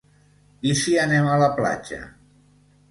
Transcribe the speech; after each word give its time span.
I 0.69 0.71
si 0.79 0.95
anem 1.03 1.31
a 1.35 1.39
la 1.45 1.51
platja? 1.61 2.03